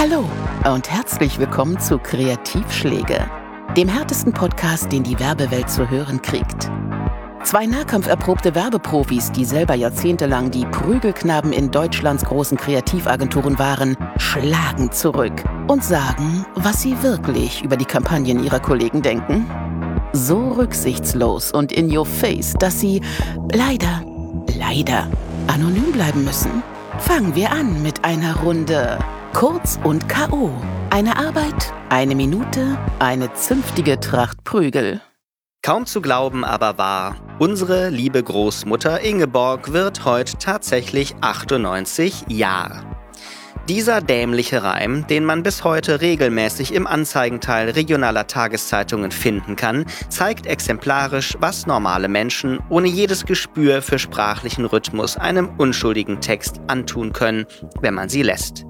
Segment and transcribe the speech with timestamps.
[0.00, 0.30] Hallo
[0.72, 3.28] und herzlich willkommen zu Kreativschläge,
[3.76, 6.70] dem härtesten Podcast, den die Werbewelt zu hören kriegt.
[7.42, 15.42] Zwei nahkampferprobte Werbeprofis, die selber jahrzehntelang die Prügelknaben in Deutschlands großen Kreativagenturen waren, schlagen zurück
[15.66, 19.50] und sagen, was sie wirklich über die Kampagnen ihrer Kollegen denken.
[20.12, 23.00] So rücksichtslos und in your face, dass sie
[23.52, 24.04] leider,
[24.56, 25.08] leider
[25.48, 26.62] anonym bleiben müssen.
[27.00, 28.96] Fangen wir an mit einer Runde
[29.38, 30.50] Kurz und K.O.
[30.90, 35.00] Eine Arbeit, eine Minute, eine zünftige Tracht Prügel.
[35.62, 37.14] Kaum zu glauben, aber wahr.
[37.38, 42.84] Unsere liebe Großmutter Ingeborg wird heute tatsächlich 98 Jahre.
[43.68, 50.46] Dieser dämliche Reim, den man bis heute regelmäßig im Anzeigenteil regionaler Tageszeitungen finden kann, zeigt
[50.46, 57.46] exemplarisch, was normale Menschen ohne jedes Gespür für sprachlichen Rhythmus einem unschuldigen Text antun können,
[57.80, 58.64] wenn man sie lässt.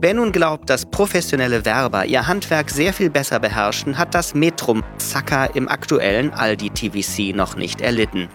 [0.00, 4.84] Wer nun glaubt, dass professionelle Werber ihr Handwerk sehr viel besser beherrschen, hat das Metrum
[4.96, 8.28] Zacker im aktuellen Aldi TVC noch nicht erlitten.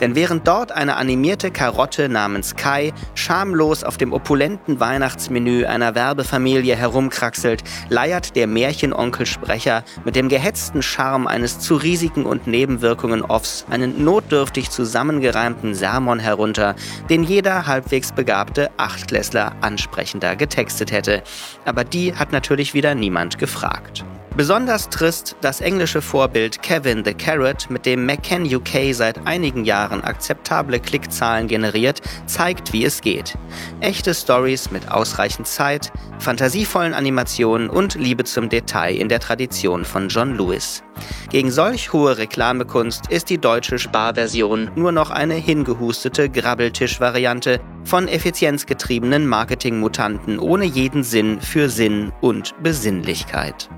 [0.00, 6.76] Denn während dort eine animierte Karotte namens Kai schamlos auf dem opulenten Weihnachtsmenü einer Werbefamilie
[6.76, 14.04] herumkraxelt, leiert der Märchenonkelsprecher mit dem gehetzten Charme eines zu Risiken und Nebenwirkungen Offs einen
[14.04, 16.76] notdürftig zusammengereimten Sermon herunter,
[17.08, 21.22] den jeder halbwegs begabte Achtklässler ansprechender getextet hätte hätte,
[21.64, 24.04] aber die hat natürlich wieder niemand gefragt.
[24.36, 30.04] Besonders trist das englische Vorbild Kevin the Carrot, mit dem McCann UK seit einigen Jahren
[30.04, 33.36] akzeptable Klickzahlen generiert, zeigt, wie es geht.
[33.80, 40.08] Echte Stories mit ausreichend Zeit, fantasievollen Animationen und Liebe zum Detail in der Tradition von
[40.08, 40.84] John Lewis.
[41.30, 49.26] Gegen solch hohe Reklamekunst ist die deutsche Sparversion nur noch eine hingehustete Grabbeltisch-Variante von effizienzgetriebenen
[49.26, 53.68] Marketingmutanten ohne jeden Sinn für Sinn und Besinnlichkeit.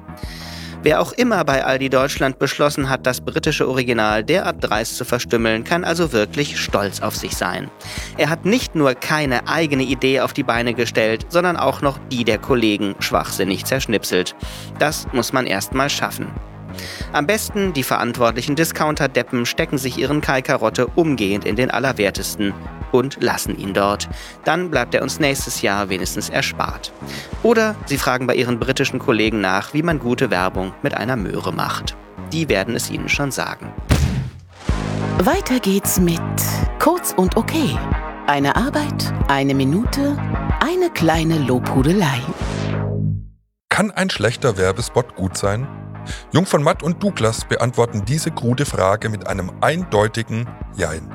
[0.85, 5.63] Wer auch immer bei Aldi Deutschland beschlossen hat, das britische Original derart dreist zu verstümmeln,
[5.63, 7.71] kann also wirklich stolz auf sich sein.
[8.19, 12.25] Er hat nicht nur keine eigene Idee auf die Beine gestellt, sondern auch noch die
[12.25, 14.35] der Kollegen schwachsinnig zerschnipselt.
[14.81, 16.27] Das muss man erst mal schaffen.
[17.13, 22.53] Am besten die verantwortlichen Discounter-Deppen stecken sich ihren Kai-Karotte umgehend in den Allerwertesten
[22.93, 24.09] und lassen ihn dort.
[24.45, 26.93] Dann bleibt er uns nächstes Jahr wenigstens erspart.
[27.43, 31.53] Oder sie fragen bei ihren britischen Kollegen nach, wie man gute Werbung mit einer Möhre
[31.53, 31.97] macht.
[32.33, 33.73] Die werden es ihnen schon sagen.
[35.19, 36.21] Weiter geht's mit
[36.79, 37.79] Kurz und Okay.
[38.27, 40.17] Eine Arbeit, eine Minute,
[40.61, 42.21] eine kleine Lobhudelei.
[43.69, 45.67] Kann ein schlechter Werbespot gut sein?
[46.33, 51.11] Jung von Matt und Douglas beantworten diese krude Frage mit einem eindeutigen Jein.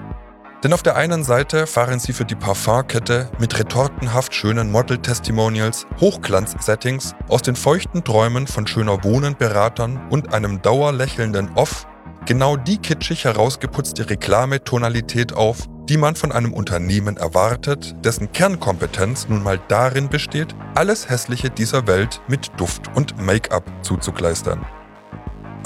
[0.63, 7.13] Denn auf der einen Seite fahren sie für die Parfumkette mit retortenhaft schönen Model-Testimonials, Hochglanz-Settings
[7.27, 11.85] aus den feuchten Träumen von schöner Wohnenberatern und einem dauerlächelnden Off
[12.25, 19.43] genau die kitschig herausgeputzte Reklametonalität auf, die man von einem Unternehmen erwartet, dessen Kernkompetenz nun
[19.43, 24.65] mal darin besteht, alles Hässliche dieser Welt mit Duft und Make-up zuzukleistern.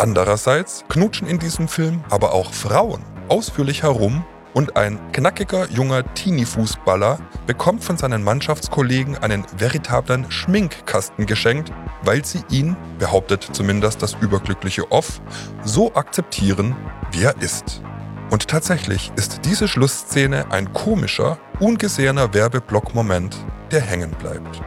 [0.02, 4.26] Andererseits knutschen in diesem Film aber auch Frauen ausführlich herum
[4.56, 11.72] und ein knackiger junger Teenie-Fußballer bekommt von seinen Mannschaftskollegen einen veritablen Schminkkasten geschenkt,
[12.04, 15.22] weil sie ihn, behauptet zumindest das überglückliche Off,
[15.64, 16.76] so akzeptieren,
[17.12, 17.84] wie er ist.
[18.32, 23.38] Und tatsächlich ist diese Schlussszene ein komischer, ungesehener Werbeblock-Moment,
[23.70, 24.64] der hängen bleibt.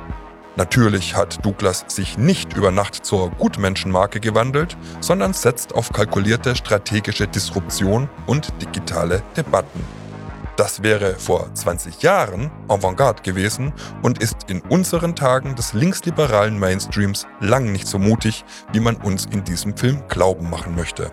[0.56, 7.26] Natürlich hat Douglas sich nicht über Nacht zur Gutmenschenmarke gewandelt, sondern setzt auf kalkulierte strategische
[7.26, 9.84] Disruption und digitale Debatten.
[10.56, 13.72] Das wäre vor 20 Jahren Avantgarde gewesen
[14.02, 19.26] und ist in unseren Tagen des linksliberalen Mainstreams lang nicht so mutig, wie man uns
[19.26, 21.10] in diesem Film glauben machen möchte.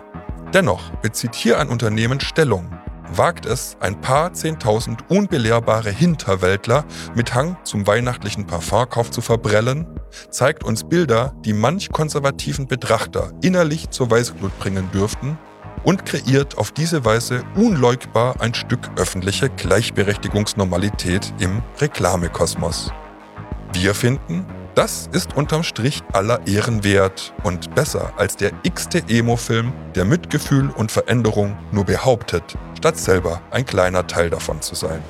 [0.54, 2.70] Dennoch bezieht hier ein Unternehmen Stellung
[3.16, 6.84] wagt es, ein paar Zehntausend unbelehrbare Hinterwäldler
[7.14, 9.86] mit Hang zum weihnachtlichen Parfumkauf zu verbrellen,
[10.30, 15.38] zeigt uns Bilder, die manch konservativen Betrachter innerlich zur Weißglut bringen dürften
[15.84, 22.92] und kreiert auf diese Weise unleugbar ein Stück öffentliche Gleichberechtigungsnormalität im Reklamekosmos.
[23.72, 29.72] Wir finden, das ist unterm Strich aller Ehren wert und besser als der x-te Emo-Film,
[29.94, 35.00] der Mitgefühl und Veränderung nur behauptet, statt selber ein kleiner Teil davon zu sein.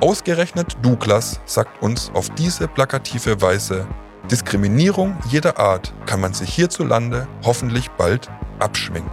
[0.00, 3.86] Ausgerechnet Douglas sagt uns auf diese plakative Weise,
[4.30, 8.28] Diskriminierung jeder Art kann man sich hierzulande hoffentlich bald
[8.58, 9.10] abschminken.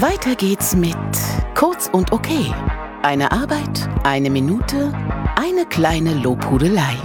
[0.00, 0.96] Weiter geht's mit
[1.54, 2.52] Kurz und Okay.
[3.02, 4.92] Eine Arbeit, eine Minute,
[5.36, 6.96] Eine kleine Lobhudelei.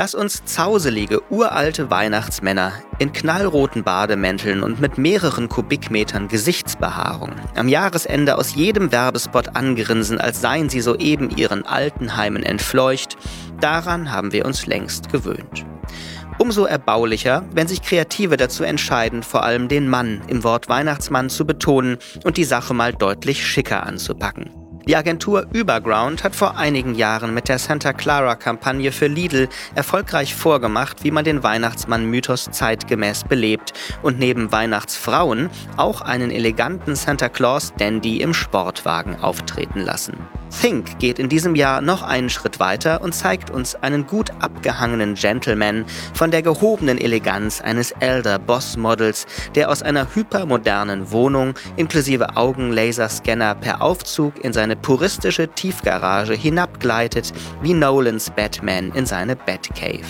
[0.00, 8.38] Dass uns zauselige, uralte Weihnachtsmänner in knallroten Bademänteln und mit mehreren Kubikmetern Gesichtsbehaarung am Jahresende
[8.38, 13.18] aus jedem Werbespot angrinsen, als seien sie soeben ihren Altenheimen entfleucht,
[13.60, 15.66] daran haben wir uns längst gewöhnt.
[16.38, 21.44] Umso erbaulicher, wenn sich Kreative dazu entscheiden, vor allem den Mann im Wort Weihnachtsmann zu
[21.44, 24.59] betonen und die Sache mal deutlich schicker anzupacken.
[24.90, 31.04] Die Agentur Überground hat vor einigen Jahren mit der Santa Clara-Kampagne für Lidl erfolgreich vorgemacht,
[31.04, 33.72] wie man den Weihnachtsmann-Mythos zeitgemäß belebt
[34.02, 40.16] und neben Weihnachtsfrauen auch einen eleganten Santa Claus-Dandy im Sportwagen auftreten lassen.
[40.50, 45.14] Think geht in diesem Jahr noch einen Schritt weiter und zeigt uns einen gut abgehangenen
[45.14, 52.36] Gentleman von der gehobenen Eleganz eines Elder Boss Models, der aus einer hypermodernen Wohnung inklusive
[52.36, 57.32] Augenlaserscanner per Aufzug in seine puristische Tiefgarage hinabgleitet
[57.62, 60.04] wie Nolans Batman in seine Batcave.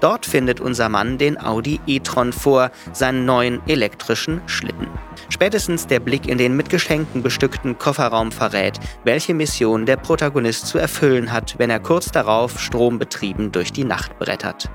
[0.00, 4.88] Dort findet unser Mann den Audi e-tron vor, seinen neuen elektrischen Schlitten.
[5.30, 10.76] Spätestens der Blick in den mit Geschenken bestückten Kofferraum verrät, welche Mission der Protagonist zu
[10.76, 14.68] erfüllen hat, wenn er kurz darauf strombetrieben durch die Nacht brettert.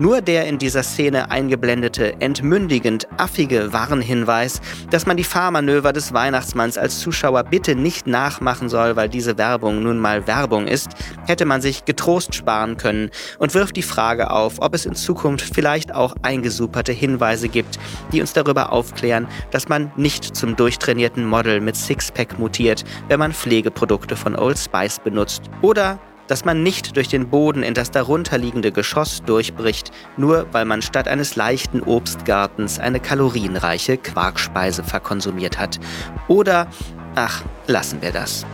[0.00, 4.60] Nur der in dieser Szene eingeblendete, entmündigend affige Warnhinweis,
[4.90, 9.82] dass man die Fahrmanöver des Weihnachtsmanns als Zuschauer bitte nicht nachmachen soll, weil diese Werbung
[9.82, 10.90] nun mal Werbung ist,
[11.26, 13.10] hätte man sich getrost sparen können
[13.40, 17.80] und wirft die Frage auf, ob es in Zukunft vielleicht auch eingesuperte Hinweise gibt,
[18.12, 23.32] die uns darüber aufklären, dass man nicht zum durchtrainierten Model mit Sixpack mutiert, wenn man
[23.32, 25.42] Pflegeprodukte von Old Spice benutzt.
[25.60, 25.98] Oder
[26.28, 31.08] dass man nicht durch den Boden in das darunterliegende Geschoss durchbricht, nur weil man statt
[31.08, 35.80] eines leichten Obstgartens eine kalorienreiche Quarkspeise verkonsumiert hat.
[36.28, 36.68] Oder,
[37.16, 38.46] ach, lassen wir das.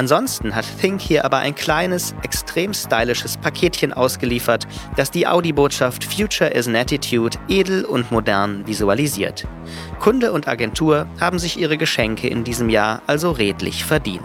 [0.00, 4.66] Ansonsten hat Think hier aber ein kleines, extrem stylisches Paketchen ausgeliefert,
[4.96, 9.46] das die Audi-Botschaft Future is an Attitude edel und modern visualisiert.
[9.98, 14.24] Kunde und Agentur haben sich ihre Geschenke in diesem Jahr also redlich verdient.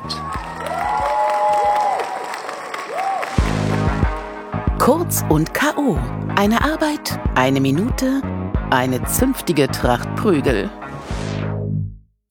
[4.85, 5.97] Kurz und K.O.
[6.35, 8.21] Eine Arbeit, eine Minute,
[8.69, 10.69] eine zünftige Tracht Prügel.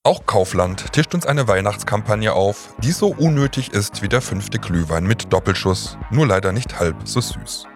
[0.04, 5.04] Auch Kaufland tischt uns eine Weihnachtskampagne auf, die so unnötig ist wie der fünfte Glühwein
[5.04, 7.66] mit Doppelschuss, nur leider nicht halb so süß.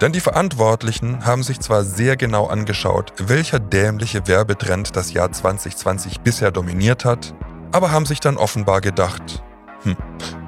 [0.00, 6.22] Denn die Verantwortlichen haben sich zwar sehr genau angeschaut, welcher dämliche Werbetrend das Jahr 2020
[6.22, 7.32] bisher dominiert hat,
[7.70, 9.44] aber haben sich dann offenbar gedacht,
[9.82, 9.96] hm,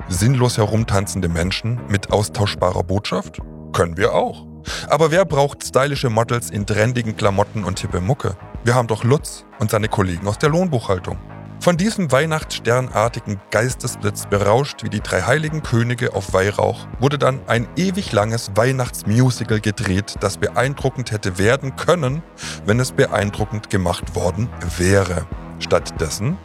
[0.09, 3.41] sinnlos herumtanzende Menschen mit austauschbarer Botschaft?
[3.79, 4.45] Können wir auch.
[4.89, 8.37] Aber wer braucht stylische Models in trendigen Klamotten und hippe Mucke?
[8.65, 11.17] Wir haben doch Lutz und seine Kollegen aus der Lohnbuchhaltung.
[11.61, 17.69] Von diesem Weihnachtssternartigen Geistesblitz berauscht wie die drei heiligen Könige auf Weihrauch wurde dann ein
[17.77, 22.25] ewig langes Weihnachtsmusical gedreht, das beeindruckend hätte werden können,
[22.67, 25.25] wenn es beeindruckend gemacht worden wäre.
[25.61, 26.37] Stattdessen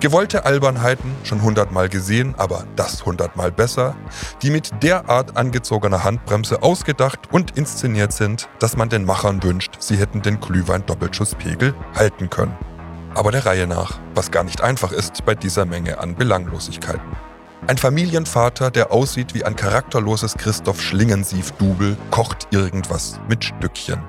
[0.00, 3.96] Gewollte Albernheiten, schon hundertmal gesehen, aber das hundertmal besser,
[4.42, 9.96] die mit derart angezogener Handbremse ausgedacht und inszeniert sind, dass man den Machern wünscht, sie
[9.96, 12.56] hätten den Glühwein-Doppelschusspegel halten können.
[13.14, 17.16] Aber der Reihe nach, was gar nicht einfach ist bei dieser Menge an Belanglosigkeiten.
[17.66, 24.00] Ein Familienvater, der aussieht wie ein charakterloses Christoph Schlingensief-Double, kocht irgendwas mit Stückchen.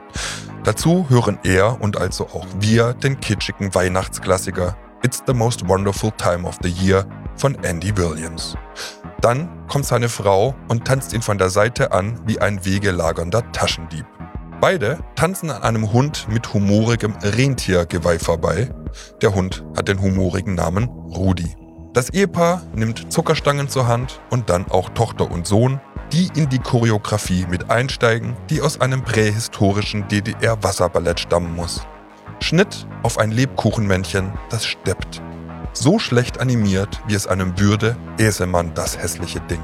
[0.64, 6.46] Dazu hören er und also auch wir den kitschigen Weihnachtsklassiker It's the Most Wonderful Time
[6.46, 7.06] of the Year
[7.38, 8.58] von Andy Williams.
[9.22, 14.06] Dann kommt seine Frau und tanzt ihn von der Seite an wie ein wegelagernder Taschendieb.
[14.60, 18.70] Beide tanzen an einem Hund mit humorigem Rentiergeweih vorbei.
[19.22, 21.56] Der Hund hat den humorigen Namen Rudi.
[21.94, 25.80] Das Ehepaar nimmt Zuckerstangen zur Hand und dann auch Tochter und Sohn,
[26.12, 31.88] die in die Choreografie mit einsteigen, die aus einem prähistorischen DDR-Wasserballett stammen muss.
[32.40, 35.22] Schnitt auf ein Lebkuchenmännchen, das steppt.
[35.74, 39.62] So schlecht animiert, wie es einem würde, äße man das hässliche Ding.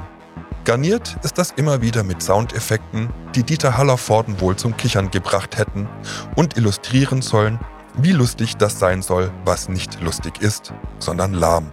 [0.66, 5.88] Garniert ist das immer wieder mit Soundeffekten, die Dieter Hallervorden wohl zum Kichern gebracht hätten
[6.36, 7.60] und illustrieren sollen,
[7.98, 11.72] wie lustig das sein soll, was nicht lustig ist, sondern lahm.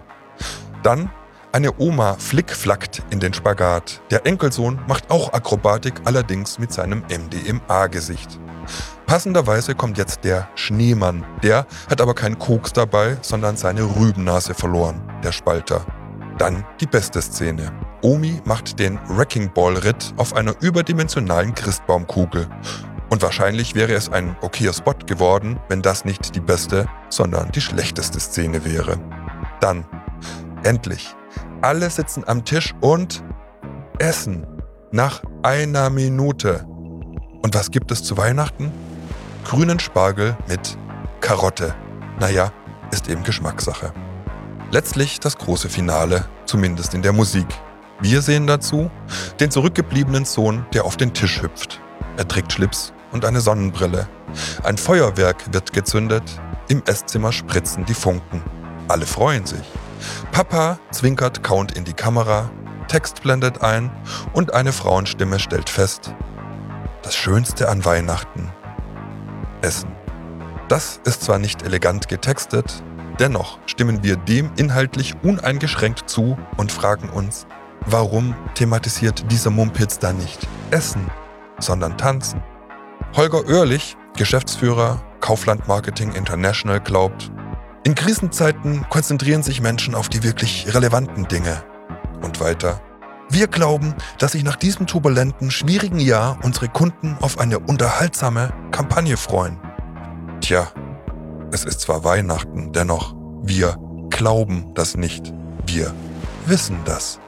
[0.83, 1.09] Dann
[1.53, 4.01] eine Oma flickflackt in den Spagat.
[4.09, 8.39] Der Enkelsohn macht auch Akrobatik, allerdings mit seinem MDMA-Gesicht.
[9.05, 11.23] Passenderweise kommt jetzt der Schneemann.
[11.43, 15.85] Der hat aber keinen Koks dabei, sondern seine Rübennase verloren, der Spalter.
[16.39, 17.71] Dann die beste Szene.
[18.01, 22.47] Omi macht den Wrecking Ball Ritt auf einer überdimensionalen Christbaumkugel.
[23.11, 27.61] Und wahrscheinlich wäre es ein okayer Spot geworden, wenn das nicht die beste, sondern die
[27.61, 28.97] schlechteste Szene wäre.
[29.59, 29.85] Dann,
[30.63, 31.15] endlich,
[31.63, 33.23] alle sitzen am Tisch und
[33.97, 34.45] essen.
[34.91, 36.65] Nach einer Minute.
[37.41, 38.71] Und was gibt es zu Weihnachten?
[39.45, 40.77] Grünen Spargel mit
[41.21, 41.73] Karotte.
[42.19, 42.51] Naja,
[42.91, 43.93] ist eben Geschmackssache.
[44.71, 47.47] Letztlich das große Finale, zumindest in der Musik.
[48.01, 48.91] Wir sehen dazu
[49.39, 51.79] den zurückgebliebenen Sohn, der auf den Tisch hüpft.
[52.17, 54.07] Er trägt Schlips und eine Sonnenbrille.
[54.63, 56.23] Ein Feuerwerk wird gezündet,
[56.67, 58.43] im Esszimmer spritzen die Funken.
[58.87, 59.63] Alle freuen sich.
[60.31, 62.49] Papa zwinkert Count in die Kamera,
[62.87, 63.91] Text blendet ein
[64.33, 66.13] und eine Frauenstimme stellt fest,
[67.01, 68.51] das Schönste an Weihnachten,
[69.61, 69.91] Essen.
[70.69, 72.83] Das ist zwar nicht elegant getextet,
[73.19, 77.45] dennoch stimmen wir dem inhaltlich uneingeschränkt zu und fragen uns,
[77.85, 81.09] warum thematisiert dieser Mumpitz da nicht Essen,
[81.59, 82.41] sondern Tanzen?
[83.15, 87.31] Holger Oehrlich, Geschäftsführer Kaufland Marketing International, glaubt,
[87.85, 91.63] in Krisenzeiten konzentrieren sich Menschen auf die wirklich relevanten Dinge.
[92.21, 92.81] Und weiter.
[93.29, 99.17] Wir glauben, dass sich nach diesem turbulenten, schwierigen Jahr unsere Kunden auf eine unterhaltsame Kampagne
[99.17, 99.59] freuen.
[100.39, 100.71] Tja,
[101.51, 103.77] es ist zwar Weihnachten, dennoch, wir
[104.09, 105.33] glauben das nicht.
[105.65, 105.93] Wir
[106.45, 107.19] wissen das.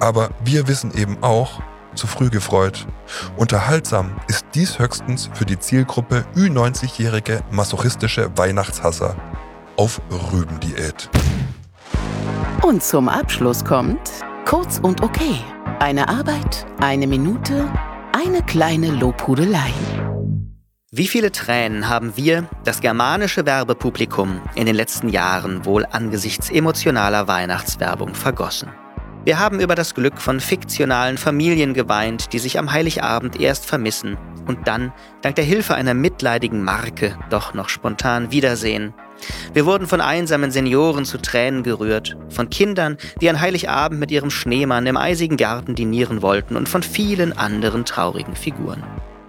[0.00, 1.62] Aber wir wissen eben auch,
[1.94, 2.86] zu früh gefreut.
[3.38, 9.16] Unterhaltsam ist dies höchstens für die Zielgruppe Ü90-jährige masochistische Weihnachtshasser
[9.76, 10.00] auf
[10.32, 11.08] Rübendiät.
[12.62, 14.10] Und zum Abschluss kommt
[14.44, 15.36] kurz und okay.
[15.78, 17.70] Eine Arbeit, eine Minute,
[18.12, 19.72] eine kleine Lobhudelei.
[20.90, 27.28] Wie viele Tränen haben wir, das germanische Werbepublikum, in den letzten Jahren wohl angesichts emotionaler
[27.28, 28.70] Weihnachtswerbung vergossen?
[29.24, 34.16] Wir haben über das Glück von fiktionalen Familien geweint, die sich am Heiligabend erst vermissen
[34.46, 38.94] und dann, dank der Hilfe einer mitleidigen Marke, doch noch spontan wiedersehen.
[39.52, 44.30] Wir wurden von einsamen Senioren zu Tränen gerührt, von Kindern, die an Heiligabend mit ihrem
[44.30, 48.82] Schneemann im eisigen Garten dinieren wollten und von vielen anderen traurigen Figuren.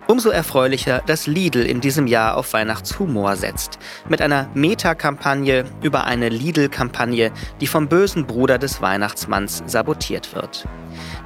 [0.07, 3.77] Umso erfreulicher, dass Lidl in diesem Jahr auf Weihnachtshumor setzt.
[4.07, 10.65] Mit einer Meta-Kampagne über eine Lidl-Kampagne, die vom bösen Bruder des Weihnachtsmanns sabotiert wird.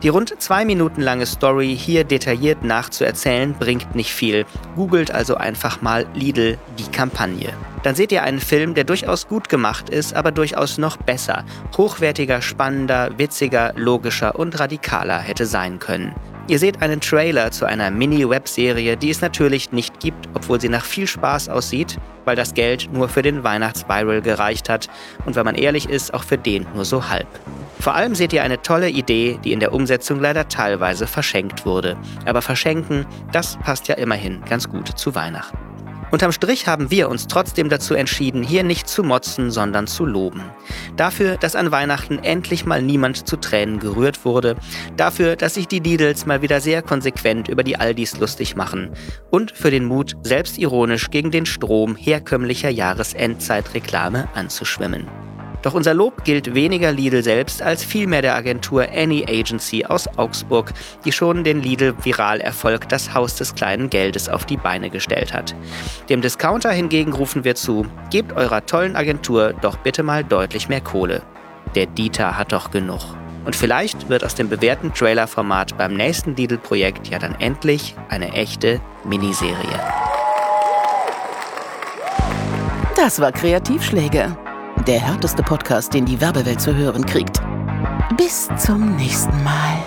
[0.02, 4.48] Die rund zwei Minuten lange Story hier detailliert nachzuerzählen, bringt nicht viel.
[4.76, 7.54] Googelt also einfach mal Lidl die Kampagne.
[7.84, 11.46] Dann seht ihr einen Film, der durchaus gut gemacht ist, aber durchaus noch besser,
[11.78, 16.16] hochwertiger, spannender, witziger, logischer und radikaler hätte sein können.
[16.48, 20.84] Ihr seht einen Trailer zu einer Mini-Webserie, die es natürlich nicht gibt, obwohl sie nach
[20.84, 24.90] viel Spaß aussieht, weil das Geld nur für den Weihnachtsviral gereicht hat
[25.26, 27.28] und wenn man ehrlich ist, auch für den nur so halb.
[27.80, 31.98] Vor allem seht ihr eine tolle Idee, die in der Umsetzung leider teilweise verschenkt wurde.
[32.26, 35.71] Aber verschenken, das passt ja immerhin ganz gut zu Weihnachten.
[36.12, 40.44] Unterm Strich haben wir uns trotzdem dazu entschieden, hier nicht zu motzen, sondern zu loben.
[40.98, 44.58] Dafür, dass an Weihnachten endlich mal niemand zu Tränen gerührt wurde.
[44.98, 48.92] Dafür, dass sich die Lidls mal wieder sehr konsequent über die Aldis lustig machen.
[49.30, 55.08] Und für den Mut, selbstironisch gegen den Strom herkömmlicher Jahresendzeitreklame anzuschwimmen.
[55.62, 60.74] Doch unser Lob gilt weniger Lidl selbst als vielmehr der Agentur Any Agency aus Augsburg,
[61.06, 65.56] die schon den Lidl-Viralerfolg Das Haus des kleinen Geldes auf die Beine gestellt hat.
[66.10, 70.82] Dem Discounter hingegen rufen wir zu, gebt eurer tollen Agentur doch bitte mal deutlich mehr
[70.82, 71.22] Kohle.
[71.76, 73.02] Der Dieter hat doch genug.
[73.46, 78.80] Und vielleicht wird aus dem bewährten Trailer-Format beim nächsten Lidl-Projekt ja dann endlich eine echte
[79.04, 79.80] Miniserie.
[82.96, 84.38] Das war Kreativschläge
[84.88, 87.42] der härteste Podcast, den die Werbewelt zu hören kriegt.
[88.18, 89.78] Bis zum nächsten Mal.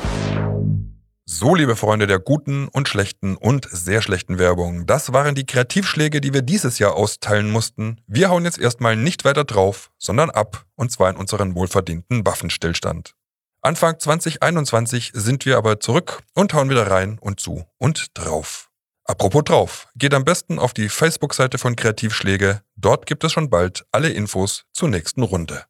[1.26, 6.20] So, liebe Freunde der guten und schlechten und sehr schlechten Werbung, das waren die Kreativschläge,
[6.20, 8.00] die wir dieses Jahr austeilen mussten.
[8.06, 13.14] Wir hauen jetzt erstmal nicht weiter drauf, sondern ab, und zwar in unseren wohlverdienten Waffenstillstand.
[13.62, 18.63] Anfang 2021 sind wir aber zurück und hauen wieder rein und zu und drauf.
[19.06, 22.62] Apropos drauf, geht am besten auf die Facebook-Seite von Kreativschläge.
[22.76, 25.64] Dort gibt es schon bald alle Infos zur nächsten Runde.